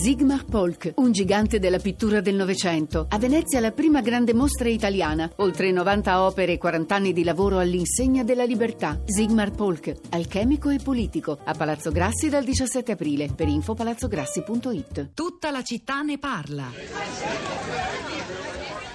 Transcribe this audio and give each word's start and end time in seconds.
Sigmar 0.00 0.44
Polk, 0.44 0.92
un 0.98 1.10
gigante 1.10 1.58
della 1.58 1.80
pittura 1.80 2.20
del 2.20 2.36
Novecento. 2.36 3.06
A 3.10 3.18
Venezia 3.18 3.58
la 3.58 3.72
prima 3.72 4.00
grande 4.00 4.32
mostra 4.32 4.68
italiana. 4.68 5.28
Oltre 5.38 5.72
90 5.72 6.22
opere 6.22 6.52
e 6.52 6.56
40 6.56 6.94
anni 6.94 7.12
di 7.12 7.24
lavoro 7.24 7.58
all'insegna 7.58 8.22
della 8.22 8.44
libertà. 8.44 9.00
Sigmar 9.04 9.50
Polk, 9.50 9.92
alchemico 10.10 10.70
e 10.70 10.78
politico. 10.78 11.36
A 11.42 11.52
Palazzo 11.52 11.90
Grassi 11.90 12.28
dal 12.28 12.44
17 12.44 12.92
aprile. 12.92 13.28
Per 13.34 13.48
info 13.48 13.74
palazzograssi.it. 13.74 15.10
Tutta 15.14 15.50
la 15.50 15.64
città 15.64 16.00
ne 16.02 16.16
parla. 16.16 16.70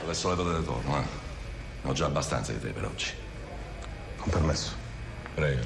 Adesso 0.04 0.29
le 0.29 0.35
date 0.41 0.63
torno, 0.63 0.99
eh. 0.99 1.05
Ho 1.83 1.91
già 1.91 2.05
abbastanza 2.05 2.54
di 2.54 2.59
te 2.59 2.70
per 2.70 2.85
oggi. 2.85 3.07
Con 4.15 4.29
permesso. 4.31 4.71
Prego. 5.35 5.61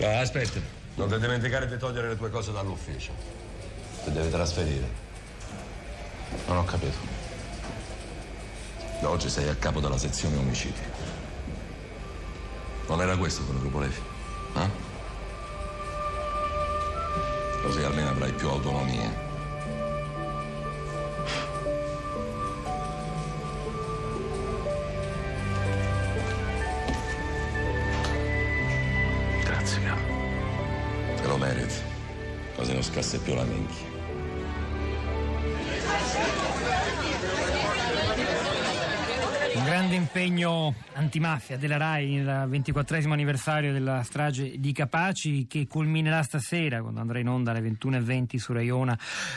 Ah, 0.00 0.20
aspetta. 0.20 0.79
Non 0.94 1.08
ti 1.08 1.18
dimenticare 1.18 1.66
di 1.66 1.78
togliere 1.78 2.08
le 2.08 2.16
tue 2.16 2.30
cose 2.30 2.52
dall'ufficio. 2.52 3.12
Ti 4.04 4.12
devi 4.12 4.30
trasferire. 4.30 4.88
Non 6.46 6.58
ho 6.58 6.64
capito. 6.64 6.96
Da 9.00 9.08
oggi 9.08 9.28
sei 9.28 9.48
a 9.48 9.54
capo 9.54 9.80
della 9.80 9.98
sezione 9.98 10.36
omicidi. 10.36 10.80
Non 12.86 13.00
era 13.00 13.16
questo 13.16 13.44
quello 13.44 13.62
che 13.62 13.68
volevi? 13.68 14.02
Eh? 14.56 14.68
Così 17.62 17.82
almeno 17.82 18.10
avrai 18.10 18.32
più 18.32 18.48
autonomia. 18.48 19.29
Non 32.80 32.82
scassa 32.82 33.18
più 33.18 33.34
la 33.34 33.44
minchia. 33.44 33.98
Un 39.54 39.64
grande 39.64 39.94
impegno 39.94 40.74
antimafia 40.94 41.58
della 41.58 41.76
RAI 41.76 42.14
nel 42.14 42.48
ventiquattresimo 42.48 43.12
anniversario 43.12 43.72
della 43.72 44.02
strage 44.02 44.58
di 44.58 44.72
Capaci 44.72 45.46
che 45.46 45.66
culminerà 45.66 46.22
stasera 46.22 46.80
quando 46.80 47.00
andrà 47.00 47.18
in 47.18 47.28
onda 47.28 47.50
alle 47.50 47.60
21.20 47.60 48.36
su 48.36 48.54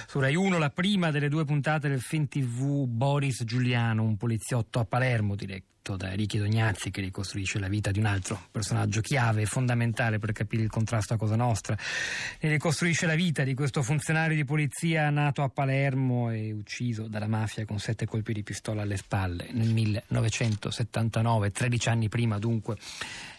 su 0.07 0.19
Rai 0.19 0.35
1, 0.35 0.57
la 0.57 0.69
prima 0.69 1.11
delle 1.11 1.27
due 1.27 1.43
puntate 1.43 1.89
del 1.89 1.99
film 1.99 2.27
TV 2.27 2.85
Boris 2.87 3.43
Giuliano, 3.43 4.03
un 4.03 4.15
poliziotto 4.15 4.79
a 4.79 4.85
Palermo 4.85 5.35
diretto 5.83 5.97
da 5.97 6.13
Ricky 6.13 6.39
Dognazzi 6.39 6.89
che 6.89 7.01
ricostruisce 7.01 7.59
la 7.59 7.67
vita 7.67 7.91
di 7.91 7.99
un 7.99 8.05
altro 8.05 8.39
personaggio 8.49 9.01
chiave 9.01 9.41
e 9.41 9.45
fondamentale 9.45 10.17
per 10.17 10.31
capire 10.31 10.63
il 10.63 10.69
contrasto 10.69 11.13
a 11.13 11.17
Cosa 11.17 11.35
Nostra. 11.35 11.77
E 12.39 12.47
ricostruisce 12.47 13.05
la 13.05 13.15
vita 13.15 13.43
di 13.43 13.53
questo 13.53 13.83
funzionario 13.83 14.35
di 14.35 14.45
polizia 14.45 15.09
nato 15.09 15.43
a 15.43 15.49
Palermo 15.49 16.31
e 16.31 16.53
ucciso 16.53 17.07
dalla 17.07 17.27
mafia 17.27 17.65
con 17.65 17.79
sette 17.79 18.05
colpi 18.05 18.31
di 18.33 18.43
pistola 18.43 18.83
alle 18.83 18.97
spalle 18.97 19.49
nel 19.51 19.71
1979, 19.73 21.51
13 21.51 21.89
anni 21.89 22.07
prima 22.07 22.39
dunque 22.39 22.77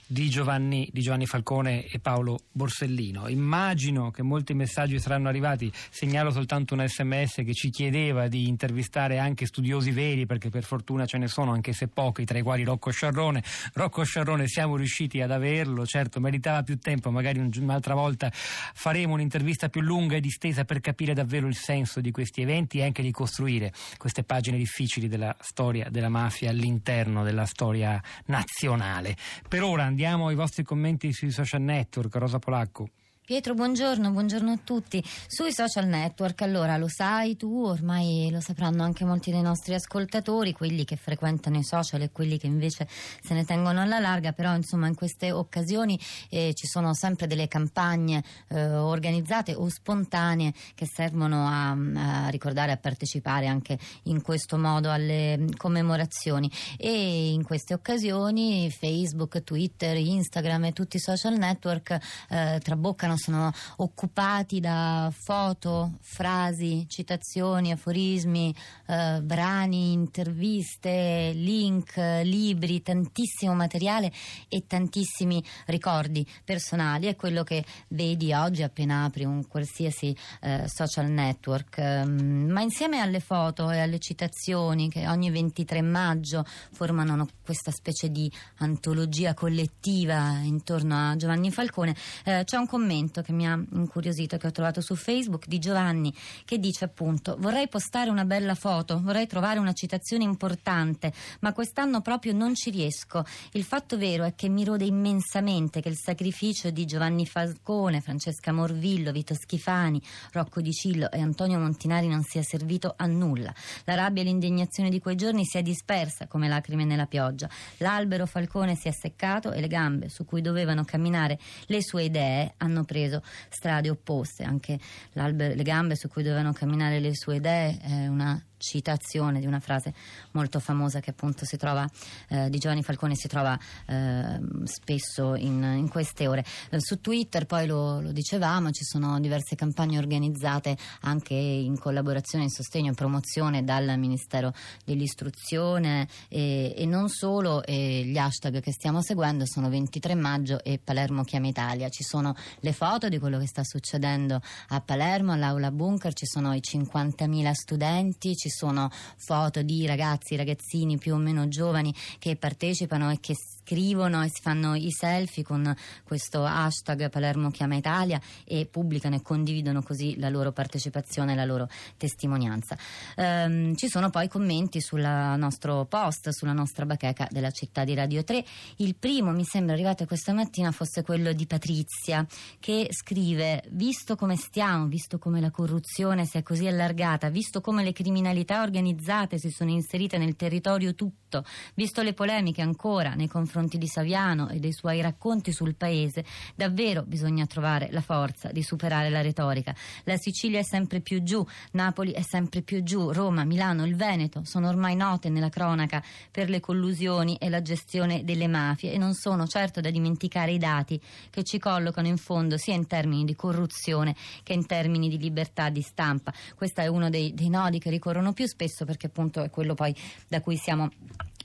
di 0.07 0.29
Giovanni, 0.29 0.89
di 0.93 1.01
Giovanni, 1.01 1.27
Falcone 1.27 1.87
e 1.87 1.99
Paolo 1.99 2.41
Borsellino. 2.53 3.29
Immagino 3.29 4.11
che 4.11 4.23
molti 4.23 4.55
messaggi 4.55 4.99
saranno 4.99 5.29
arrivati, 5.29 5.73
segnalo 5.91 6.31
soltanto 6.31 6.75
un 6.75 6.87
sms 6.87 7.43
che 7.45 7.55
ci 7.55 7.71
chiedeva 7.71 8.29
di 8.29 8.49
intervistare 8.49 9.19
anche 9.19 9.47
studiosi 9.47 9.91
veri, 9.93 10.27
perché 10.27 10.51
per 10.51 10.65
fortuna 10.65 11.07
ce 11.07 11.19
ne 11.19 11.29
sono, 11.29 11.53
anche 11.53 11.73
se 11.73 11.89
pochi, 11.89 12.25
tra 12.25 12.39
i 12.39 12.43
quali 12.43 12.65
Rocco 12.65 12.91
Sciarrone. 12.91 13.43
Rocco 13.75 14.05
Sciarrone 14.05 14.47
siamo 14.47 14.77
riusciti 14.77 15.21
ad 15.21 15.31
averlo, 15.31 15.87
certo 15.87 16.21
meritava 16.21 16.63
più 16.63 16.79
tempo, 16.79 17.11
magari 17.11 17.39
un'altra 17.39 17.95
volta 17.95 18.31
faremo 18.33 19.15
un'intervista 19.15 19.69
più 19.69 19.81
lunga 19.81 20.17
e 20.17 20.21
distesa 20.21 20.65
per 20.65 20.81
capire 20.81 21.15
davvero 21.15 21.47
il 21.47 21.57
senso 21.57 22.01
di 22.01 22.11
questi 22.11 22.43
eventi 22.43 22.79
e 22.79 22.85
anche 22.85 23.03
di 23.03 23.11
costruire 23.11 23.73
queste 23.97 24.25
pagine 24.25 24.59
difficili 24.59 25.09
della 25.09 25.35
storia 25.41 25.89
della 25.91 26.09
mafia 26.09 26.51
all'interno 26.51 27.23
della 27.23 27.47
storia 27.47 28.03
nazionale. 28.27 29.17
Per 29.49 29.63
ora 29.63 29.93
andiamo 29.95 30.27
ai 30.27 30.35
vostri 30.35 30.65
commenti 30.65 31.13
sui 31.13 31.31
social 31.31 31.61
network. 31.61 32.17
Rosa 32.17 32.41
Polacco. 32.41 32.89
Pietro, 33.27 33.55
buongiorno, 33.55 34.11
buongiorno 34.11 34.53
a 34.53 34.59
tutti. 34.63 35.03
Sui 35.27 35.51
social 35.51 35.87
network, 35.87 36.43
allora 36.43 36.77
lo 36.77 36.89
sai 36.89 37.39
tu, 37.39 37.65
ormai 37.65 38.29
lo 38.31 38.43
sapranno 38.43 38.83
anche 38.83 39.07
molti 39.07 39.31
dei 39.31 39.41
nostri 39.41 39.73
ascoltatori, 39.73 40.53
quelli 40.53 40.85
che 40.85 40.97
frequentano 40.97 41.57
i 41.57 41.65
social 41.65 42.03
e 42.03 42.11
quelli 42.13 42.37
che 42.37 42.47
invece 42.47 42.87
se 42.87 43.33
ne 43.33 43.47
tengono 43.47 43.81
alla 43.81 43.99
larga, 43.99 44.33
però 44.33 44.55
insomma 44.55 44.89
in 44.89 44.95
queste 44.95 45.33
occasioni 45.33 45.99
eh, 46.29 46.53
ci 46.53 46.67
sono 46.67 46.93
sempre 46.93 47.27
delle 47.27 47.49
campagne 47.49 48.23
eh, 48.49 48.69
organizzate 48.69 49.55
o 49.55 49.71
spontanee 49.71 50.53
che 50.75 50.85
servono 50.85 51.47
a, 51.47 51.71
a 51.71 52.29
ricordare, 52.29 52.73
a 52.73 52.77
partecipare 52.77 53.47
anche 53.47 53.79
in 54.03 54.21
questo 54.21 54.59
modo 54.59 54.91
alle 54.91 55.47
commemorazioni 55.57 56.51
e 56.77 57.33
in 57.33 57.43
queste 57.43 57.73
occasioni 57.73 58.71
Facebook, 58.71 59.43
Twitter, 59.43 59.97
Instagram 59.97 60.65
e 60.65 60.73
tutti 60.75 60.99
i 60.99 61.01
social 61.01 61.39
network 61.39 61.99
eh, 62.29 62.61
traboccano 62.63 63.13
sono 63.17 63.53
occupati 63.77 64.61
da 64.61 65.13
foto, 65.15 65.99
frasi, 66.01 66.87
citazioni, 66.89 67.73
aforismi, 67.73 68.55
eh, 68.87 69.21
brani, 69.23 69.93
interviste, 69.93 71.33
link, 71.35 71.97
libri, 72.23 72.83
tantissimo 72.83 73.55
materiale 73.55 74.13
e 74.49 74.67
tantissimi 74.67 75.43
ricordi 75.67 76.27
personali. 76.45 77.07
È 77.07 77.17
quello 77.17 77.43
che 77.43 77.65
vedi 77.89 78.33
oggi 78.33 78.63
appena 78.63 79.05
apri 79.05 79.25
un 79.25 79.47
qualsiasi 79.47 80.17
eh, 80.41 80.65
social 80.67 81.09
network. 81.11 81.77
Um, 81.79 82.51
ma 82.51 82.61
insieme 82.61 83.01
alle 83.01 83.21
foto 83.21 83.71
e 83.71 83.81
alle 83.81 83.99
citazioni 83.99 84.91
che 84.91 85.09
ogni 85.09 85.31
23 85.31 85.83
maggio 85.83 86.45
formano 86.73 87.29
questa 87.45 87.71
specie 87.71 88.11
di 88.11 88.31
antologia 88.59 89.35
collettiva 89.35 90.39
intorno 90.43 91.11
a 91.11 91.17
Giovanni 91.17 91.51
Falcone, 91.51 91.95
eh, 92.25 92.43
c'è 92.45 92.57
un 92.57 92.67
commento 92.67 93.04
commento 93.05 93.23
che 93.23 93.33
mi 93.33 93.47
ha 93.47 93.63
incuriosito, 93.73 94.39
che 94.39 94.47
ho 94.47 94.51
trovato 94.51 94.81
su 94.81 94.95
Facebook, 94.95 95.47
di 95.47 95.59
Giovanni, 95.59 96.13
che 96.45 96.59
dice 96.59 96.87
appunto 96.87 97.37
vorrei 97.39 97.69
postare 97.69 98.09
una 98.09 98.25
bella 98.25 98.55
foto, 98.55 99.01
vorrei 99.03 99.27
trovare 99.27 99.59
una 99.59 99.73
citazione 99.73 100.25
importante, 100.25 101.13
ma 101.41 101.53
quest'anno 101.53 102.01
proprio 102.01 102.33
non 102.33 102.55
ci 102.55 102.71
riesco. 102.71 103.25
Il 103.53 103.65
fatto 103.65 103.99
vero 103.99 104.25
è 104.25 104.35
che 104.35 104.49
mi 104.49 104.65
rode 104.65 104.85
immensamente 104.85 105.81
che 105.81 105.89
il 105.89 105.97
sacrificio 105.97 106.71
di 106.71 106.87
Giovanni 106.87 107.27
Falcone, 107.27 108.01
Francesca 108.01 108.53
Morvillo, 108.53 109.13
Vito 109.13 109.35
Schifani, 109.35 110.01
Rocco 110.33 110.61
Di 110.61 110.73
Cillo 110.73 111.11
e 111.11 111.21
Antonio 111.21 111.59
Montinari 111.59 112.09
non 112.09 112.23
sia 112.23 112.43
servito 112.43 112.95
a 112.97 113.07
nulla. 113.07 113.53
La 113.85 113.95
rabbia 113.95 114.23
e 114.23 114.25
l'indignazione 114.25 114.89
di 114.89 115.01
quei 115.01 115.17
giorni 115.17 115.45
si 115.45 115.59
è 115.59 115.63
dispersa 115.63 116.27
come 116.27 116.49
lacrime 116.49 116.85
nella 116.85 117.07
pioggia. 117.07 117.49
L'albero 117.79 118.27
Falcone 118.27 118.75
si 118.77 118.89
è 118.89 118.93
seccato 118.93 119.53
e 119.53 119.61
le 119.61 119.69
gambe 119.69 120.09
su 120.09 120.25
cui 120.25 120.41
dovevano 120.41 120.85
camminare 120.85 121.39
le 121.67 121.83
sue 121.83 122.05
idee 122.05 122.55
hanno 122.59 122.85
preso 122.85 122.94
preso 122.95 123.23
strade 123.49 123.91
opposte, 123.91 124.45
anche 124.45 124.79
le 125.13 125.63
gambe 125.65 125.97
su 125.97 126.09
cui 126.09 126.23
dovevano 126.23 126.53
camminare 126.53 127.01
le 127.01 127.13
sue 127.17 127.37
idee 127.37 127.77
è 127.81 128.07
una 128.07 128.41
citazione 128.65 129.41
di 129.41 129.47
una 129.47 129.61
frase 129.61 129.93
molto 130.33 130.59
famosa 130.59 131.01
che 131.01 131.11
appunto 131.11 131.45
si 131.45 131.57
trova 131.57 131.89
eh, 132.29 132.49
di 132.49 132.59
Giovanni 132.59 132.83
Falcone 132.83 133.15
si 133.15 133.29
trova 133.29 133.59
eh, 133.87 134.41
spesso 134.65 135.35
in, 135.35 135.63
in, 135.63 135.89
queste 135.89 136.27
ore. 136.27 136.45
Eh, 136.71 136.81
su 136.81 137.01
Twitter 137.01 137.45
poi 137.45 137.67
lo, 137.67 138.01
lo, 138.01 138.13
dicevamo 138.13 138.71
ci 138.71 138.85
sono 138.85 139.21
diverse 139.21 139.55
campagne 139.55 139.99
organizzate 139.99 140.77
anche 141.03 141.35
in 141.35 141.79
collaborazione 141.79 142.45
in 142.45 142.51
sostegno 142.51 142.93
e 142.93 142.95
promozione 142.95 143.65
dal 143.65 143.99
Ministero 143.99 144.53
dell'Istruzione 144.85 146.09
e, 146.29 146.75
e 146.77 146.87
non 146.87 147.09
solo 147.09 147.63
e 147.65 148.03
gli 148.05 148.17
hashtag 148.17 148.61
che 148.61 148.73
stiamo 148.73 149.03
seguendo 149.03 149.45
sono 149.47 149.69
23 149.69 150.15
maggio 150.15 150.65
e 150.65 150.81
Palermo 150.83 151.23
chiama 151.25 151.49
Italia. 151.49 151.89
Ci 151.91 152.03
sono 152.03 152.35
le 152.61 152.73
foto 152.73 153.09
di 153.09 153.19
quello 153.19 153.39
che 153.39 153.47
sta 153.47 153.63
succedendo 153.63 154.41
a 154.69 154.81
Palermo 154.81 155.33
all'aula 155.33 155.71
bunker 155.71 156.15
ci 156.15 156.27
sono 156.27 156.55
i 156.55 156.61
50.000 156.63 157.53
studenti 157.53 158.35
ci 158.35 158.49
sono 158.55 158.91
foto 159.17 159.63
di 159.63 159.85
ragazzi, 159.87 160.37
ragazzini 160.37 160.97
più 160.97 161.15
o 161.15 161.17
meno 161.17 161.49
giovani 161.49 161.93
che 162.19 162.37
partecipano 162.37 163.11
e 163.11 163.19
che 163.21 163.35
scrivono 163.65 164.23
e 164.23 164.29
si 164.29 164.43
fanno 164.43 164.75
i 164.75 164.91
selfie 164.91 165.43
con 165.43 165.75
questo 166.05 166.45
hashtag 166.45 167.09
Palermo 167.09 167.51
chiama 167.51 167.77
Italia 167.77 168.21
e 168.45 168.67
pubblicano 168.67 169.17
e 169.17 169.23
condividono 169.23 169.83
così 169.83 170.19
la 170.19 170.29
loro 170.29 170.53
partecipazione 170.53 171.33
e 171.33 171.35
la 171.35 171.47
loro 171.47 171.69
testimonianza. 171.97 172.77
Um, 173.17 173.75
ci 173.75 173.89
sono 173.89 174.11
poi 174.11 174.29
commenti 174.29 174.81
sul 174.81 175.01
nostro 175.01 175.87
post, 175.87 176.29
sulla 176.29 176.53
nostra 176.53 176.85
bacheca 176.85 177.27
della 177.31 177.51
città 177.51 177.85
di 177.85 177.95
Radio 177.95 178.23
3. 178.23 178.45
Il 178.77 178.97
primo 178.97 179.33
mi 179.33 179.45
sembra 179.45 179.75
arrivato 179.75 180.05
questa 180.05 180.35
mattina 180.35 180.71
fosse 180.71 181.03
quello 181.03 181.33
di 181.33 181.47
Patrizia 181.47 182.27
che 182.61 182.89
scrive 182.91 183.65
visto 183.71 184.15
come 184.15 184.37
stiamo, 184.37 184.87
visto 184.87 185.19
come 185.19 185.41
la 185.41 185.51
corruzione 185.51 186.27
si 186.27 186.37
è 186.37 186.43
così 186.43 186.67
allargata, 186.67 187.31
visto 187.31 187.63
come 187.63 187.83
le 187.83 187.93
criminalità 187.93 188.63
organizzate 188.63 189.39
si 189.39 189.51
sono 189.51 189.71
inserite 189.71 190.19
nel 190.19 190.37
territorio 190.37 190.95
tutto, 190.95 191.45
visto 191.75 192.03
le 192.03 192.13
polemiche 192.13 192.61
ancora 192.61 193.15
nei 193.15 193.29
confronti 193.29 193.53
di 193.63 193.87
Saviano 193.87 194.49
e 194.49 194.59
dei 194.59 194.73
suoi 194.73 195.01
racconti 195.01 195.53
sul 195.53 195.75
paese, 195.77 196.25
davvero 196.55 197.03
bisogna 197.03 197.47
trovare 197.47 197.89
la 197.93 198.01
forza 198.01 198.51
di 198.51 198.63
superare 198.63 199.11
la 199.11 199.21
retorica. 199.21 199.75
La 200.05 200.17
Sicilia 200.17 200.59
è 200.59 200.65
sempre 200.65 201.01
più 201.01 201.23
giù, 201.23 201.47
Napoli 201.73 202.13
è 202.13 202.23
sempre 202.23 202.63
più 202.63 202.83
giù, 202.83 203.13
Roma, 203.13 203.45
Milano, 203.45 203.85
il 203.85 203.95
Veneto 203.95 204.43
sono 204.45 204.69
ormai 204.69 204.97
note 204.97 205.29
nella 205.29 205.49
cronaca 205.49 206.03
per 206.31 206.49
le 206.49 206.61
collusioni 206.61 207.37
e 207.37 207.49
la 207.49 207.63
gestione 207.63 208.25
delle 208.25 208.49
mafie 208.49 208.93
e 208.93 208.99
non 208.99 209.15
sono 209.15 209.47
certo 209.47 209.81
da 209.81 209.91
dimenticare 209.91 210.53
i 210.53 210.59
dati 210.59 211.01
che 211.31 211.45
ci 211.45 211.59
collocano 211.59 212.09
in 212.09 212.17
fondo 212.17 212.57
sia 212.57 212.75
in 212.75 212.87
termini 212.87 213.25
di 213.25 213.37
corruzione 213.37 214.17
che 214.43 214.53
in 214.53 214.67
termini 214.67 215.09
di 215.09 215.19
libertà 215.19 215.69
di 215.71 215.83
stampa. 215.83 216.33
Questo 216.57 216.81
è 216.81 216.87
uno 216.87 217.11
dei, 217.11 217.33
dei 217.35 217.49
nodi 217.49 217.79
che 217.79 217.91
ricorrono 217.91 218.33
più 218.33 218.47
spesso 218.47 218.85
perché 218.85 219.07
appunto 219.07 219.43
è 219.43 219.51
quello 219.51 219.75
poi 219.75 219.95
da 220.29 220.41
cui 220.41 220.57
siamo 220.57 220.91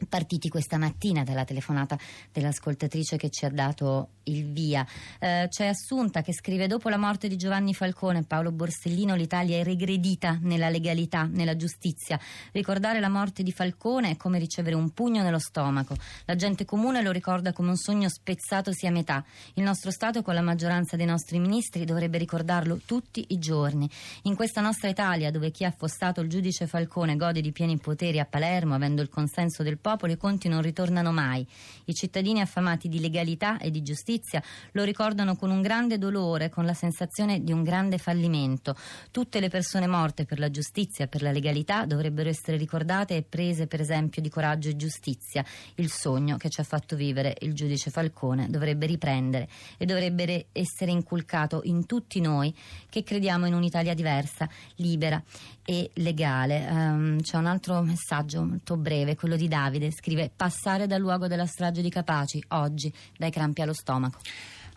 partiti 0.07 0.49
questa 0.49 0.77
mattina 0.77 1.23
dalla 1.23 1.45
telefonata 1.45 1.97
dell'ascoltatrice 2.31 3.17
che 3.17 3.29
ci 3.29 3.45
ha 3.45 3.49
dato 3.49 4.09
il 4.23 4.51
via. 4.51 4.85
Eh, 5.19 5.47
c'è 5.49 5.67
Assunta 5.67 6.21
che 6.21 6.33
scrive 6.33 6.67
dopo 6.67 6.89
la 6.89 6.97
morte 6.97 7.27
di 7.27 7.35
Giovanni 7.35 7.73
Falcone 7.73 8.19
e 8.19 8.23
Paolo 8.23 8.51
Borsellino 8.51 9.15
l'Italia 9.15 9.57
è 9.57 9.63
regredita 9.63 10.37
nella 10.41 10.69
legalità, 10.69 11.23
nella 11.23 11.55
giustizia. 11.55 12.19
Ricordare 12.51 12.99
la 12.99 13.09
morte 13.09 13.43
di 13.43 13.51
Falcone 13.51 14.11
è 14.11 14.17
come 14.17 14.39
ricevere 14.39 14.75
un 14.75 14.91
pugno 14.91 15.23
nello 15.23 15.39
stomaco. 15.39 15.95
La 16.25 16.35
gente 16.35 16.65
comune 16.65 17.01
lo 17.01 17.11
ricorda 17.11 17.53
come 17.53 17.69
un 17.69 17.77
sogno 17.77 18.09
spezzatosi 18.09 18.87
a 18.87 18.91
metà. 18.91 19.23
Il 19.55 19.63
nostro 19.63 19.91
Stato 19.91 20.21
con 20.21 20.33
la 20.33 20.41
maggioranza 20.41 20.95
dei 20.95 21.05
nostri 21.05 21.39
ministri 21.39 21.85
dovrebbe 21.85 22.17
ricordarlo 22.17 22.79
tutti 22.85 23.25
i 23.29 23.39
giorni. 23.39 23.89
In 24.23 24.35
questa 24.35 24.61
nostra 24.61 24.89
Italia 24.89 25.31
dove 25.31 25.51
chi 25.51 25.65
ha 25.65 25.69
affossato 25.69 26.21
il 26.21 26.29
giudice 26.29 26.67
Falcone 26.67 27.15
gode 27.15 27.41
di 27.41 27.51
pieni 27.51 27.77
poteri 27.77 28.19
a 28.19 28.25
Palermo 28.25 28.75
avendo 28.75 29.01
il 29.01 29.09
consenso 29.09 29.63
del 29.63 29.77
popolo 29.77 29.88
popolo 29.89 30.13
i 30.13 30.17
conti 30.17 30.47
non 30.47 30.61
ritornano 30.61 31.11
mai. 31.11 31.45
I 31.85 31.93
cittadini 31.95 32.41
affamati 32.41 32.87
di 32.87 32.99
legalità 32.99 33.57
e 33.57 33.71
di 33.71 33.81
giustizia 33.81 34.41
lo 34.73 34.83
ricordano 34.83 35.35
con 35.35 35.49
un 35.49 35.61
grande 35.61 35.97
dolore, 35.97 36.49
con 36.49 36.65
la 36.65 36.75
sensazione 36.75 37.43
di 37.43 37.51
un 37.51 37.63
grande 37.63 37.97
fallimento. 37.97 38.75
Tutte 39.09 39.39
le 39.39 39.49
persone 39.49 39.87
morte 39.87 40.25
per 40.25 40.37
la 40.37 40.51
giustizia 40.51 41.05
e 41.05 41.07
per 41.07 41.23
la 41.23 41.31
legalità 41.31 41.85
dovrebbero 41.85 42.29
essere 42.29 42.57
ricordate 42.57 43.15
e 43.15 43.23
prese 43.23 43.65
per 43.65 43.81
esempio 43.81 44.21
di 44.21 44.29
coraggio 44.29 44.69
e 44.69 44.75
giustizia. 44.75 45.43
Il 45.75 45.89
sogno 45.89 46.37
che 46.37 46.49
ci 46.49 46.61
ha 46.61 46.63
fatto 46.63 46.95
vivere 46.95 47.35
il 47.39 47.53
giudice 47.53 47.89
Falcone 47.89 48.47
dovrebbe 48.47 48.85
riprendere 48.85 49.49
e 49.77 49.85
dovrebbe 49.85 50.47
essere 50.51 50.91
inculcato 50.91 51.61
in 51.63 51.87
tutti 51.87 52.21
noi 52.21 52.53
che 52.89 53.01
crediamo 53.01 53.47
in 53.47 53.55
un'Italia 53.55 53.95
diversa, 53.95 54.47
libera 54.75 55.21
e 55.69 55.91
legale. 55.95 56.67
Um, 56.67 57.21
c'è 57.21 57.37
un 57.37 57.45
altro 57.45 57.81
messaggio 57.83 58.43
molto 58.43 58.75
breve, 58.75 59.15
quello 59.15 59.35
di 59.35 59.47
Davide, 59.47 59.78
scrive 59.91 60.31
passare 60.35 60.87
dal 60.87 60.99
luogo 60.99 61.27
della 61.27 61.45
strage 61.45 61.81
di 61.81 61.89
Capaci 61.89 62.43
oggi 62.49 62.91
dai 63.17 63.31
crampi 63.31 63.61
allo 63.61 63.73
stomaco. 63.73 64.19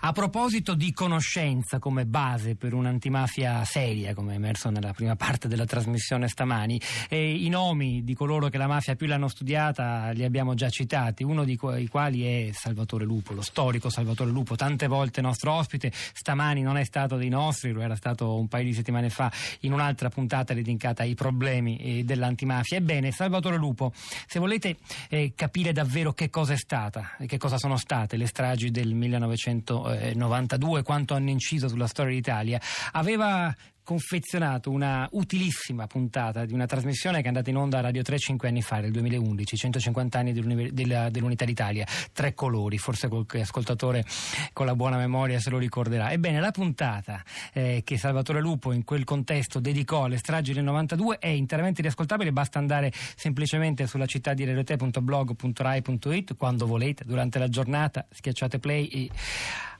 A 0.04 0.10
proposito 0.10 0.74
di 0.74 0.92
conoscenza 0.92 1.78
come 1.78 2.06
base 2.06 2.56
per 2.56 2.74
un'antimafia 2.74 3.64
seria, 3.64 4.14
come 4.14 4.32
è 4.32 4.34
emerso 4.34 4.68
nella 4.68 4.92
prima 4.92 5.14
parte 5.14 5.46
della 5.46 5.64
trasmissione 5.64 6.26
stamani, 6.26 6.80
i 7.10 7.48
nomi 7.48 8.02
di 8.02 8.12
coloro 8.12 8.48
che 8.48 8.58
la 8.58 8.66
mafia 8.66 8.96
più 8.96 9.06
l'hanno 9.06 9.28
studiata 9.28 10.10
li 10.10 10.24
abbiamo 10.24 10.54
già 10.54 10.68
citati, 10.70 11.22
uno 11.22 11.44
di 11.44 11.56
quei 11.56 11.86
quali 11.86 12.24
è 12.24 12.50
Salvatore 12.52 13.04
Lupo, 13.04 13.32
lo 13.32 13.42
storico 13.42 13.90
Salvatore 13.90 14.32
Lupo, 14.32 14.56
tante 14.56 14.88
volte 14.88 15.20
nostro 15.20 15.52
ospite, 15.52 15.92
stamani 15.94 16.62
non 16.62 16.76
è 16.78 16.82
stato 16.82 17.14
dei 17.14 17.28
nostri, 17.28 17.70
lo 17.70 17.80
era 17.80 17.94
stato 17.94 18.34
un 18.34 18.48
paio 18.48 18.64
di 18.64 18.74
settimane 18.74 19.08
fa 19.08 19.30
in 19.60 19.72
un'altra 19.72 20.08
puntata 20.08 20.52
dedicata 20.52 21.04
ai 21.04 21.14
problemi 21.14 21.76
eh, 21.76 22.02
dell'antimafia. 22.02 22.78
Ebbene, 22.78 23.12
Salvatore 23.12 23.56
Lupo, 23.56 23.92
se 23.94 24.40
volete 24.40 24.78
eh, 25.10 25.32
capire 25.36 25.70
davvero 25.70 26.12
che 26.12 26.28
cosa 26.28 26.54
è 26.54 26.58
stata 26.58 27.14
e 27.18 27.26
che 27.26 27.38
cosa 27.38 27.56
sono 27.56 27.76
state 27.76 28.16
le 28.16 28.26
stragi 28.26 28.72
del 28.72 28.94
1900 28.94 29.90
92, 30.14 30.82
quanto 30.82 31.14
hanno 31.14 31.30
inciso 31.30 31.68
sulla 31.68 31.86
storia 31.86 32.14
d'Italia, 32.14 32.60
aveva 32.92 33.54
confezionato 33.84 34.70
una 34.70 35.08
utilissima 35.12 35.86
puntata 35.86 36.44
di 36.44 36.52
una 36.54 36.66
trasmissione 36.66 37.18
che 37.18 37.24
è 37.24 37.28
andata 37.28 37.50
in 37.50 37.56
onda 37.56 37.78
a 37.78 37.80
Radio 37.82 38.02
3 38.02 38.18
5 38.18 38.48
anni 38.48 38.62
fa, 38.62 38.78
nel 38.78 38.92
2011, 38.92 39.56
150 39.56 40.18
anni 40.18 40.32
dell'Unità 40.32 41.44
d'Italia, 41.44 41.86
tre 42.12 42.34
colori, 42.34 42.78
forse 42.78 43.08
qualche 43.08 43.40
ascoltatore 43.40 44.04
con 44.52 44.66
la 44.66 44.74
buona 44.74 44.96
memoria 44.96 45.40
se 45.40 45.50
lo 45.50 45.58
ricorderà. 45.58 46.12
Ebbene, 46.12 46.40
la 46.40 46.52
puntata 46.52 47.22
eh, 47.52 47.82
che 47.84 47.98
Salvatore 47.98 48.40
Lupo 48.40 48.72
in 48.72 48.84
quel 48.84 49.04
contesto 49.04 49.58
dedicò 49.58 50.04
alle 50.04 50.18
stragi 50.18 50.52
del 50.52 50.64
92 50.64 51.18
è 51.18 51.28
interamente 51.28 51.82
riascoltabile, 51.82 52.32
basta 52.32 52.58
andare 52.58 52.92
semplicemente 53.16 53.86
sulla 53.86 54.06
città 54.06 54.32
di 54.32 54.44
relote.blog.rai.it 54.44 56.36
quando 56.36 56.66
volete, 56.66 57.04
durante 57.04 57.38
la 57.38 57.48
giornata, 57.48 58.06
schiacciate 58.10 58.58
play 58.58 58.86
e 58.86 59.10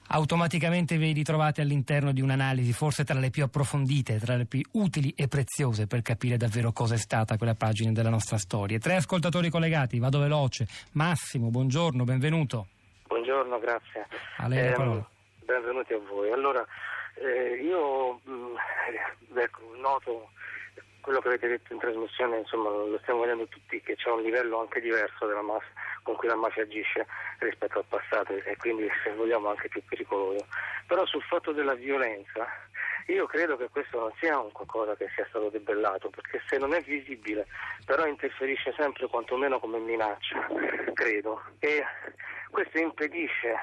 automaticamente 0.07 0.97
vi 0.97 1.11
ritrovate 1.11 1.61
all'interno 1.61 2.11
di 2.11 2.21
un'analisi 2.21 2.71
forse 2.73 3.03
tra 3.03 3.19
le 3.19 3.29
più 3.29 3.43
approfondite, 3.43 4.19
tra 4.19 4.35
le 4.35 4.45
più 4.45 4.61
utili 4.73 5.13
e 5.15 5.27
preziose 5.27 5.87
per 5.87 6.01
capire 6.01 6.37
davvero 6.37 6.71
cosa 6.71 6.95
è 6.95 6.97
stata 6.97 7.37
quella 7.37 7.55
pagina 7.55 7.91
della 7.91 8.09
nostra 8.09 8.37
storia. 8.37 8.77
Tre 8.79 8.95
ascoltatori 8.95 9.49
collegati, 9.49 9.99
vado 9.99 10.19
veloce. 10.19 10.67
Massimo, 10.93 11.49
buongiorno, 11.49 12.03
benvenuto. 12.03 12.67
Buongiorno, 13.07 13.59
grazie. 13.59 14.07
A 14.37 14.47
lei 14.47 14.63
la 14.65 14.69
Eh, 14.69 14.73
parola. 14.73 15.09
benvenuti 15.45 15.93
a 15.93 15.99
voi. 15.99 16.31
Allora, 16.31 16.65
eh, 17.15 17.63
io 17.63 18.19
mh, 18.23 19.37
ecco, 19.39 19.61
noto 19.81 20.29
quello 21.03 21.19
che 21.19 21.27
avete 21.27 21.49
detto 21.49 21.73
in 21.73 21.79
trasmissione, 21.79 22.37
insomma, 22.37 22.69
lo 22.69 22.97
stiamo 23.01 23.19
vedendo 23.19 23.45
tutti, 23.47 23.81
che 23.81 23.97
c'è 23.97 24.09
un 24.09 24.21
livello 24.21 24.61
anche 24.61 24.79
diverso 24.79 25.27
mafia, 25.41 25.69
con 26.01 26.15
cui 26.15 26.29
la 26.29 26.35
mafia 26.35 26.63
agisce 26.63 27.05
rispetto 27.39 27.79
al 27.79 27.85
passato 27.89 28.33
e 28.33 28.55
quindi, 28.55 28.87
se 29.03 29.11
vogliamo, 29.13 29.49
anche 29.49 29.67
più 29.67 29.83
pericoloso. 29.83 30.47
Però 30.87 31.05
sul 31.05 31.21
fatto 31.23 31.51
della 31.51 31.73
violenza, 31.73 32.47
io 33.07 33.25
credo 33.25 33.57
che 33.57 33.67
questo 33.67 33.99
non 33.99 34.13
sia 34.17 34.39
un 34.39 34.53
qualcosa 34.53 34.95
che 34.95 35.09
sia 35.13 35.25
stato 35.27 35.49
debellato, 35.49 36.09
perché 36.09 36.41
se 36.47 36.57
non 36.57 36.73
è 36.73 36.79
visibile, 36.79 37.47
però 37.85 38.05
interferisce 38.05 38.73
sempre 38.77 39.07
quantomeno 39.07 39.59
come 39.59 39.79
minaccia, 39.79 40.47
credo. 40.93 41.41
E 41.59 41.83
questo 42.49 42.79
impedisce 42.79 43.53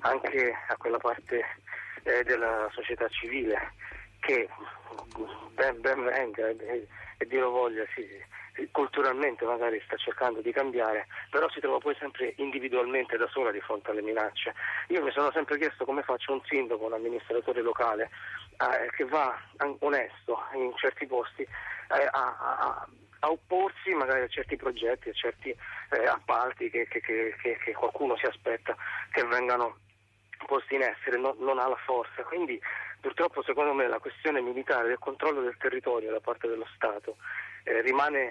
anche 0.00 0.52
a 0.66 0.76
quella 0.76 0.98
parte 0.98 1.44
eh, 2.02 2.24
della 2.24 2.68
società 2.72 3.06
civile 3.08 3.74
che 4.18 4.48
ben, 5.54 5.80
ben 5.80 6.04
venga 6.04 6.48
e, 6.48 6.86
e 7.18 7.26
Dio 7.26 7.50
voglia, 7.50 7.84
sì, 7.94 8.06
culturalmente 8.72 9.44
magari 9.44 9.80
sta 9.86 9.96
cercando 9.96 10.40
di 10.40 10.52
cambiare, 10.52 11.06
però 11.30 11.48
si 11.50 11.60
trova 11.60 11.78
poi 11.78 11.94
sempre 11.98 12.34
individualmente 12.36 13.16
da 13.16 13.28
sola 13.28 13.50
di 13.50 13.60
fronte 13.60 13.90
alle 13.90 14.02
minacce. 14.02 14.54
Io 14.88 15.02
mi 15.02 15.10
sono 15.12 15.30
sempre 15.32 15.58
chiesto 15.58 15.84
come 15.84 16.02
faccia 16.02 16.32
un 16.32 16.42
sindaco, 16.44 16.84
un 16.86 16.92
amministratore 16.94 17.62
locale 17.62 18.10
eh, 18.58 18.90
che 18.90 19.04
va 19.04 19.38
onesto 19.80 20.42
in 20.54 20.72
certi 20.76 21.06
posti 21.06 21.42
eh, 21.42 22.08
a, 22.10 22.36
a- 22.38 22.88
a 23.22 23.28
opporsi 23.30 23.92
magari 23.92 24.22
a 24.22 24.28
certi 24.28 24.56
progetti, 24.56 25.10
a 25.10 25.12
certi 25.12 25.50
eh, 25.50 26.06
appalti 26.06 26.70
che, 26.70 26.86
che- 26.88 27.00
che- 27.00 27.36
che- 27.42 27.58
che 27.62 27.72
qualcuno 27.72 28.16
si 28.16 28.24
aspetta 28.24 28.74
che 29.12 29.22
vengano 29.24 29.76
posti 30.46 30.74
in 30.76 30.82
essere, 30.82 31.18
no- 31.18 31.36
non 31.38 31.58
ha 31.58 31.68
la 31.68 31.76
forza. 31.84 32.22
Quindi 32.22 32.58
purtroppo 33.00 33.42
secondo 33.42 33.72
me 33.72 33.88
la 33.88 33.98
questione 33.98 34.40
militare 34.40 34.88
del 34.88 34.98
controllo 34.98 35.40
del 35.40 35.56
territorio 35.58 36.10
da 36.10 36.20
parte 36.20 36.46
dello 36.46 36.66
Stato 36.74 37.16
eh, 37.64 37.80
rimane, 37.82 38.30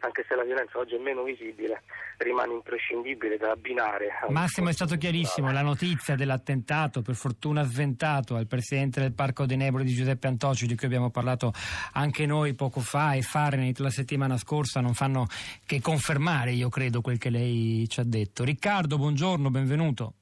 anche 0.00 0.24
se 0.28 0.34
la 0.34 0.44
violenza 0.44 0.78
oggi 0.78 0.94
è 0.94 0.98
meno 0.98 1.22
visibile, 1.22 1.82
rimane 2.18 2.52
imprescindibile 2.52 3.36
da 3.36 3.50
abbinare. 3.50 4.08
a 4.20 4.26
un 4.26 4.32
Massimo 4.32 4.68
è 4.68 4.72
stato 4.72 4.96
chiarissimo, 4.96 5.50
la 5.52 5.62
notizia 5.62 6.14
dell'attentato, 6.14 7.02
per 7.02 7.14
fortuna 7.14 7.62
sventato 7.64 8.36
al 8.36 8.46
presidente 8.46 9.00
del 9.00 9.12
Parco 9.12 9.46
dei 9.46 9.56
Nebro 9.56 9.82
di 9.82 9.92
Giuseppe 9.92 10.26
Antoci, 10.26 10.66
di 10.66 10.76
cui 10.76 10.86
abbiamo 10.86 11.10
parlato 11.10 11.52
anche 11.92 12.26
noi 12.26 12.54
poco 12.54 12.80
fa, 12.80 13.14
e 13.14 13.22
Fahrenheit 13.22 13.78
la 13.78 13.90
settimana 13.90 14.36
scorsa 14.36 14.80
non 14.80 14.94
fanno 14.94 15.26
che 15.66 15.80
confermare, 15.80 16.52
io 16.52 16.68
credo, 16.68 17.00
quel 17.00 17.18
che 17.18 17.30
lei 17.30 17.86
ci 17.88 18.00
ha 18.00 18.04
detto. 18.04 18.44
Riccardo, 18.44 18.96
buongiorno, 18.96 19.50
benvenuto. 19.50 20.14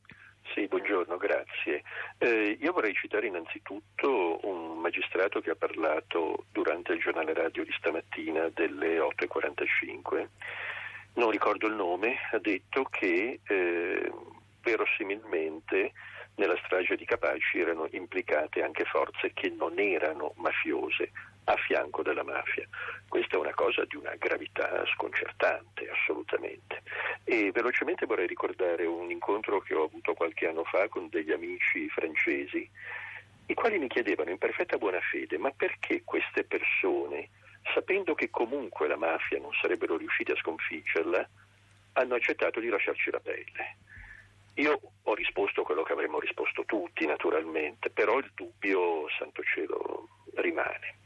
Sì, 0.54 0.66
buongiorno, 0.66 1.16
grazie. 1.16 1.27
Eh, 1.64 2.58
io 2.60 2.72
vorrei 2.72 2.94
citare 2.94 3.26
innanzitutto 3.26 4.40
un 4.46 4.78
magistrato 4.78 5.40
che 5.40 5.50
ha 5.50 5.56
parlato 5.56 6.46
durante 6.52 6.92
il 6.92 7.00
giornale 7.00 7.34
radio 7.34 7.64
di 7.64 7.72
stamattina 7.78 8.48
delle 8.48 8.98
8.45. 8.98 10.26
Non 11.14 11.30
ricordo 11.30 11.66
il 11.66 11.74
nome, 11.74 12.16
ha 12.30 12.38
detto 12.38 12.84
che 12.84 13.40
eh, 13.42 14.12
verosimilmente 14.62 15.92
nella 16.36 16.56
strage 16.64 16.96
di 16.96 17.04
Capaci 17.04 17.58
erano 17.58 17.88
implicate 17.90 18.62
anche 18.62 18.84
forze 18.84 19.32
che 19.34 19.50
non 19.50 19.78
erano 19.78 20.32
mafiose 20.36 21.10
a 21.44 21.56
fianco 21.56 22.02
della 22.02 22.22
mafia. 22.22 22.66
Questa 23.08 23.36
è 23.36 23.38
una 23.38 23.54
cosa 23.54 23.84
di 23.84 23.96
una 23.96 24.14
gravità 24.16 24.84
sconcertante, 24.94 25.90
assolutamente. 25.90 26.82
E 27.30 27.50
velocemente 27.52 28.06
vorrei 28.06 28.26
ricordare 28.26 28.86
un 28.86 29.10
incontro 29.10 29.60
che 29.60 29.74
ho 29.74 29.84
avuto 29.84 30.14
qualche 30.14 30.48
anno 30.48 30.64
fa 30.64 30.88
con 30.88 31.10
degli 31.10 31.30
amici 31.30 31.86
francesi, 31.90 32.66
i 33.44 33.52
quali 33.52 33.78
mi 33.78 33.86
chiedevano 33.86 34.30
in 34.30 34.38
perfetta 34.38 34.78
buona 34.78 34.98
fede, 35.00 35.36
ma 35.36 35.50
perché 35.50 36.00
queste 36.04 36.44
persone 36.44 37.28
sapendo 37.74 38.14
che 38.14 38.30
comunque 38.30 38.88
la 38.88 38.96
mafia 38.96 39.38
non 39.40 39.52
sarebbero 39.60 39.98
riusciti 39.98 40.32
a 40.32 40.36
sconfiggerla, 40.36 41.28
hanno 41.92 42.14
accettato 42.14 42.60
di 42.60 42.68
lasciarci 42.68 43.10
la 43.10 43.20
pelle. 43.20 43.76
Io 44.54 44.80
ho 45.02 45.14
risposto 45.14 45.64
quello 45.64 45.82
che 45.82 45.92
avremmo 45.92 46.18
risposto 46.20 46.64
tutti, 46.64 47.04
naturalmente, 47.04 47.90
però 47.90 48.18
il 48.18 48.30
dubbio, 48.34 49.06
santo 49.18 49.42
cielo, 49.42 50.08
rimane. 50.36 50.97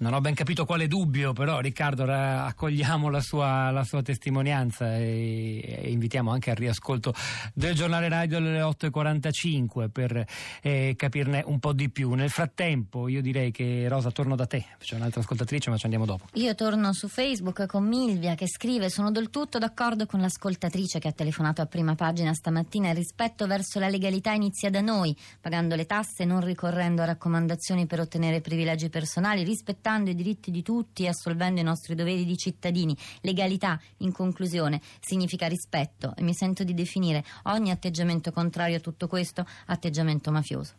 Non 0.00 0.14
ho 0.14 0.20
ben 0.20 0.34
capito 0.34 0.64
quale 0.64 0.86
dubbio, 0.86 1.32
però 1.32 1.58
Riccardo 1.58 2.04
accogliamo 2.04 3.08
la 3.08 3.20
sua, 3.20 3.72
la 3.72 3.82
sua 3.82 4.00
testimonianza 4.00 4.96
e, 4.96 5.60
e, 5.60 5.90
invitiamo 5.90 6.30
anche 6.30 6.50
al 6.50 6.56
riascolto 6.56 7.12
del 7.52 7.74
giornale 7.74 8.08
radio 8.08 8.36
alle 8.36 8.60
8.45 8.60 9.88
per 9.90 10.24
eh, 10.62 10.94
capirne 10.96 11.42
un 11.44 11.58
po' 11.58 11.72
di 11.72 11.90
più. 11.90 12.12
Nel 12.12 12.30
frattempo 12.30 13.08
io 13.08 13.20
direi 13.20 13.50
che 13.50 13.88
Rosa 13.88 14.12
torno 14.12 14.36
da 14.36 14.46
te, 14.46 14.66
c'è 14.78 14.94
un'altra 14.94 15.20
ascoltatrice 15.20 15.68
ma 15.68 15.76
ci 15.76 15.86
andiamo 15.86 16.06
dopo. 16.06 16.26
Io 16.34 16.54
torno 16.54 16.92
su 16.92 17.08
Facebook 17.08 17.66
con 17.66 17.84
Milvia 17.84 18.36
che 18.36 18.46
scrive 18.46 18.90
sono 18.90 19.10
del 19.10 19.30
tutto 19.30 19.58
d'accordo 19.58 20.06
con 20.06 20.20
l'ascoltatrice 20.20 21.00
che 21.00 21.08
ha 21.08 21.12
telefonato 21.12 21.60
a 21.60 21.66
prima 21.66 21.96
pagina 21.96 22.32
stamattina 22.34 22.90
il 22.90 22.94
rispetto 22.94 23.48
verso 23.48 23.80
la 23.80 23.88
legalità 23.88 24.30
inizia 24.30 24.70
da 24.70 24.80
noi, 24.80 25.16
pagando 25.40 25.74
le 25.74 25.86
tasse, 25.86 26.24
non 26.24 26.40
ricorrendo 26.40 27.02
a 27.02 27.06
raccomandazioni 27.06 27.86
per 27.86 27.98
ottenere 27.98 28.40
privilegi 28.40 28.88
personali, 28.90 29.42
rispettando 29.42 29.86
rispettando 29.88 30.10
i 30.10 30.14
diritti 30.14 30.50
di 30.50 30.62
tutti 30.62 31.04
e 31.04 31.08
assolvendo 31.08 31.60
i 31.60 31.64
nostri 31.64 31.94
doveri 31.94 32.24
di 32.24 32.36
cittadini. 32.36 32.96
Legalità, 33.22 33.80
in 33.98 34.12
conclusione, 34.12 34.80
significa 35.00 35.46
rispetto 35.46 36.14
e 36.14 36.22
mi 36.22 36.34
sento 36.34 36.62
di 36.62 36.74
definire 36.74 37.24
ogni 37.44 37.70
atteggiamento 37.70 38.30
contrario 38.30 38.76
a 38.76 38.80
tutto 38.80 39.06
questo 39.06 39.46
atteggiamento 39.66 40.30
mafioso. 40.30 40.74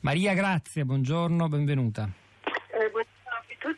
Maria, 0.00 0.32
grazie, 0.34 0.84
buongiorno, 0.84 1.48
benvenuta. 1.48 2.21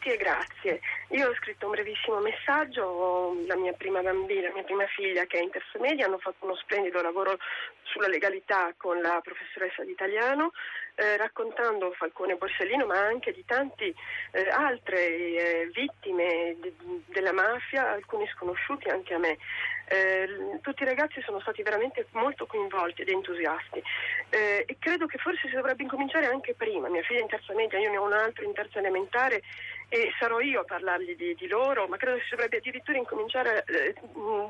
Tutti 0.05 0.17
e 0.17 0.23
grazie. 0.23 0.81
Io 1.13 1.31
ho 1.31 1.35
scritto 1.37 1.65
un 1.65 1.73
brevissimo 1.73 2.21
messaggio, 2.21 3.35
la 3.47 3.57
mia 3.57 3.73
prima 3.73 4.03
bambina, 4.03 4.49
la 4.49 4.53
mia 4.53 4.63
prima 4.63 4.85
figlia 4.87 5.25
che 5.25 5.39
è 5.39 5.43
in 5.43 5.49
terza 5.49 5.79
media, 5.79 6.05
hanno 6.05 6.19
fatto 6.19 6.45
uno 6.45 6.55
splendido 6.57 7.01
lavoro 7.01 7.39
sulla 7.85 8.09
legalità 8.09 8.75
con 8.77 9.01
la 9.01 9.19
professoressa 9.23 9.83
di 9.83 9.93
italiano 9.93 10.53
eh, 10.97 11.17
raccontando 11.17 11.93
Falcone 11.93 12.37
Borsellino, 12.37 12.87
ma 12.87 12.99
anche 12.99 13.33
di 13.33 13.45
tante 13.45 13.95
eh, 14.33 14.49
altre 14.51 14.99
eh, 14.99 15.71
vittime 15.73 16.57
de- 16.61 16.75
della 17.07 17.33
mafia, 17.33 17.91
alcuni 17.91 18.27
sconosciuti 18.29 18.89
anche 18.89 19.15
a 19.15 19.19
me. 19.19 19.39
Eh, 19.87 20.59
tutti 20.63 20.83
i 20.83 20.87
ragazzi 20.87 21.21
sono 21.23 21.41
stati 21.41 21.63
veramente 21.63 22.07
molto 22.13 22.47
coinvolti 22.47 23.03
ed 23.03 23.11
entusiasti 23.11 23.83
eh, 24.31 24.65
e 24.67 24.77
credo 24.79 25.05
che 25.05 25.19
forse 25.19 25.47
si 25.49 25.55
dovrebbe 25.55 25.83
incominciare 25.83 26.27
anche 26.27 26.55
prima. 26.55 26.89
Mia 26.89 27.03
figlia 27.03 27.21
in 27.21 27.29
terza 27.29 27.53
media, 27.55 27.79
io 27.79 27.91
ne 27.91 27.99
ho 27.99 28.05
un 28.05 28.15
altro 28.15 28.45
in 28.45 28.55
terza 28.55 28.79
elementare 28.79 29.43
e 29.89 30.13
sarò 30.19 30.41
io 30.41 30.61
a 30.61 30.65
parlargli 30.65 31.15
di, 31.17 31.35
di 31.35 31.47
loro, 31.47 31.87
ma 31.87 31.97
credo 31.97 32.19
si 32.19 32.31
dovrebbe 32.31 32.59
addirittura 32.59 32.99
incominciare 32.99 33.65
eh, 33.65 33.95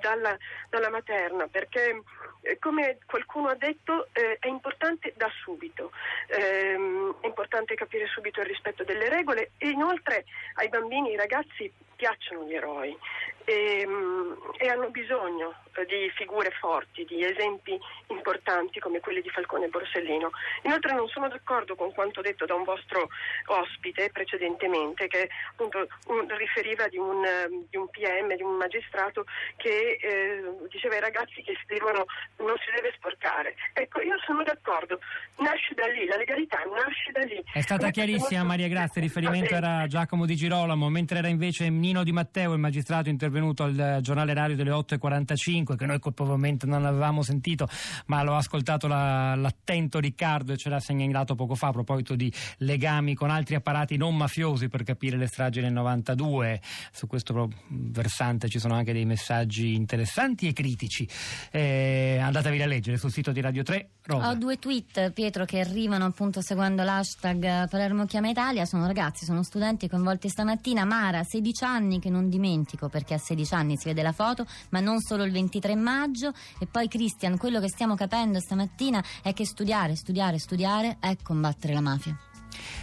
dalla, 0.00 0.36
dalla, 0.70 0.90
materna, 0.90 1.46
perché 1.48 2.02
eh, 2.42 2.58
come 2.58 2.98
qualcuno 3.06 3.48
ha 3.48 3.54
detto 3.54 4.08
eh, 4.12 4.38
è 4.38 4.48
importante 4.48 5.12
da 5.16 5.30
subito, 5.42 5.90
ehm, 6.28 7.16
è 7.20 7.26
importante 7.26 7.74
capire 7.74 8.06
subito 8.06 8.40
il 8.40 8.46
rispetto 8.46 8.84
delle 8.84 9.08
regole. 9.08 9.52
E 9.58 9.68
inoltre 9.68 10.24
ai 10.54 10.68
bambini, 10.68 11.10
ai 11.10 11.16
ragazzi 11.16 11.72
piacciono 11.96 12.44
gli 12.44 12.54
eroi 12.54 12.96
e, 13.44 13.86
mm, 13.86 14.32
e 14.58 14.68
hanno 14.68 14.88
bisogno 14.90 15.54
eh, 15.74 15.84
di 15.84 16.10
figure 16.14 16.50
forti, 16.58 17.04
di 17.04 17.24
esempi 17.24 17.78
importanti 18.08 18.80
come 18.80 19.00
quelli 19.00 19.20
di 19.20 19.28
Falcone 19.28 19.66
e 19.66 19.68
Borsellino. 19.68 20.30
Inoltre 20.62 20.94
non 20.94 21.08
sono 21.08 21.28
d'accordo 21.28 21.74
con 21.74 21.92
quanto 21.92 22.20
detto 22.22 22.46
da 22.46 22.54
un 22.54 22.64
vostro 22.64 23.08
ospite 23.46 24.10
precedentemente 24.10 25.06
che 25.08 25.28
appunto 25.50 25.86
un, 26.06 26.26
riferiva 26.36 26.88
di 26.88 26.96
un, 26.96 27.24
eh, 27.24 27.48
di 27.68 27.76
un, 27.76 27.88
PM, 27.90 28.34
di 28.34 28.42
un 28.42 28.56
magistrato 28.56 29.24
che 29.56 29.98
eh, 30.00 30.42
diceva 30.70 30.94
ai 30.94 31.00
ragazzi 31.00 31.42
che 31.42 31.54
si 31.58 31.66
devono, 31.66 32.06
non 32.38 32.56
si 32.64 32.70
deve 32.74 32.92
sporcare. 32.96 33.54
Ecco, 33.74 34.00
io 34.00 34.16
sono 34.24 34.42
d'accordo, 34.42 34.98
nasce 35.38 35.74
da 35.74 35.86
lì, 35.86 36.06
la 36.06 36.16
legalità 36.16 36.58
nasce 36.64 37.12
da 37.12 37.24
lì. 37.24 37.42
È 37.52 37.60
stata 37.60 37.90
chiarissima 37.90 38.42
Maria 38.42 38.68
Grazia, 38.68 39.02
il 39.02 39.08
riferimento 39.08 39.54
era 39.54 39.86
Giacomo 39.86 40.24
Di 40.24 40.34
Girolamo, 40.34 40.88
mentre 40.88 41.18
era 41.18 41.28
invece 41.28 41.68
Nino 41.68 42.02
Di 42.04 42.12
Matteo, 42.12 42.52
il 42.52 42.58
magistrato 42.58 43.08
intervenuto 43.08 43.33
al 43.38 43.98
giornale 44.00 44.34
radio 44.34 44.56
delle 44.56 44.70
8.45 44.70 45.76
che 45.76 45.86
noi 45.86 45.98
colpevolmente 45.98 46.66
non 46.66 46.84
avevamo 46.84 47.22
sentito, 47.22 47.68
ma 48.06 48.22
l'ho 48.22 48.36
ascoltato 48.36 48.86
la, 48.86 49.34
l'attento 49.34 49.98
Riccardo 49.98 50.52
e 50.52 50.56
ce 50.56 50.68
l'ha 50.68 50.80
segnalato 50.80 51.34
poco 51.34 51.54
fa 51.54 51.68
a 51.68 51.72
proposito 51.72 52.14
di 52.14 52.32
legami 52.58 53.14
con 53.14 53.30
altri 53.30 53.54
apparati 53.54 53.96
non 53.96 54.16
mafiosi 54.16 54.68
per 54.68 54.82
capire 54.82 55.16
le 55.16 55.26
stragi 55.26 55.60
del 55.60 55.72
92. 55.72 56.60
Su 56.92 57.06
questo 57.06 57.50
versante 57.68 58.48
ci 58.48 58.58
sono 58.58 58.74
anche 58.74 58.92
dei 58.92 59.04
messaggi 59.04 59.74
interessanti 59.74 60.48
e 60.48 60.52
critici. 60.52 61.08
Eh, 61.50 62.18
andatevi 62.20 62.62
a 62.62 62.66
leggere 62.66 62.96
sul 62.96 63.10
sito 63.10 63.32
di 63.32 63.40
Radio 63.40 63.62
3. 63.62 63.88
Rosa. 64.06 64.28
Ho 64.28 64.34
due 64.34 64.58
tweet, 64.58 65.12
Pietro, 65.12 65.46
che 65.46 65.60
arrivano 65.60 66.04
appunto 66.04 66.42
seguendo 66.42 66.82
l'hashtag 66.82 67.68
Palermo 67.68 68.04
Chiama 68.04 68.28
Italia. 68.28 68.66
Sono 68.66 68.86
ragazzi, 68.86 69.24
sono 69.24 69.42
studenti 69.42 69.88
coinvolti 69.88 70.28
stamattina. 70.28 70.84
Mara, 70.84 71.22
16 71.22 71.64
anni, 71.64 72.00
che 72.00 72.10
non 72.10 72.28
dimentico 72.28 72.88
perché 72.88 73.14
a 73.14 73.18
16 73.24 73.54
anni 73.54 73.76
si 73.76 73.86
vede 73.86 74.02
la 74.02 74.12
foto, 74.12 74.46
ma 74.70 74.80
non 74.80 75.00
solo 75.00 75.24
il 75.24 75.32
23 75.32 75.74
maggio. 75.74 76.32
E 76.58 76.66
poi 76.66 76.88
Christian, 76.88 77.38
quello 77.38 77.60
che 77.60 77.68
stiamo 77.68 77.94
capendo 77.94 78.38
stamattina 78.38 79.02
è 79.22 79.32
che 79.32 79.46
studiare, 79.46 79.96
studiare, 79.96 80.38
studiare 80.38 80.98
è 81.00 81.16
combattere 81.22 81.72
la 81.72 81.80
mafia. 81.80 82.33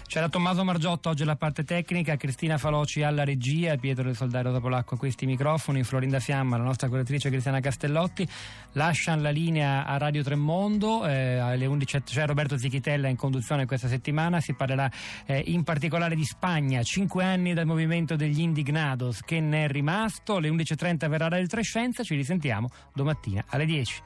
C'era 0.08 0.30
Tommaso 0.30 0.63
Margiotto 0.63 1.10
oggi 1.10 1.24
alla 1.24 1.36
parte 1.36 1.63
tecnica, 1.63 2.18
Cristina 2.18 2.58
Faloci 2.58 3.04
alla 3.04 3.24
regia, 3.24 3.75
Pietro 3.78 4.04
del 4.04 4.16
Soldario 4.16 4.60
Polacco 4.60 4.96
a 4.96 4.98
questi 4.98 5.25
microfoni, 5.25 5.84
Florinda 5.84 6.20
Fiamma, 6.20 6.58
la 6.58 6.63
nostra 6.63 6.90
correttrice 6.90 7.30
Cristiana 7.30 7.60
Castellotti. 7.60 8.28
Lasciano 8.74 9.22
la 9.22 9.30
linea 9.30 9.86
a 9.86 9.98
Radio 9.98 10.24
Tremondo, 10.24 11.06
eh, 11.06 11.38
alle 11.38 11.66
11 11.66 12.04
c'è 12.04 12.25
Roberto 12.25 12.58
Zichitella 12.58 13.08
in 13.08 13.16
conduzione 13.16 13.66
questa 13.66 13.88
settimana, 13.88 14.40
si 14.40 14.54
parlerà 14.54 14.90
eh, 15.25 15.44
in 15.48 15.63
particolare 15.63 16.16
di 16.16 16.25
Spagna, 16.25 16.84
cinque 16.84 17.24
anni 17.24 17.54
dal 17.54 17.66
movimento 17.66 18.16
degli 18.16 18.40
Indignados, 18.40 19.22
che 19.22 19.40
ne 19.40 19.66
è 19.66 19.68
rimasto, 19.68 20.36
alle 20.36 20.50
11.30 20.50 21.10
verrà 21.10 21.30
la 21.30 21.46
Trescenza, 21.46 22.04
ci 22.04 22.16
risentiamo 22.16 22.70
domattina 22.94 23.44
alle 23.48 23.66
10. 23.66 24.04